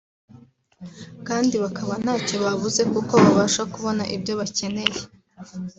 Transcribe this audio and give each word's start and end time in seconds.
kandi 1.27 1.55
bakaba 1.63 1.93
ntacyo 2.03 2.35
babuze 2.45 2.81
kuko 2.93 3.13
babasha 3.23 3.61
kubona 3.73 4.03
ibyo 4.15 4.33
bakeneye 4.39 4.99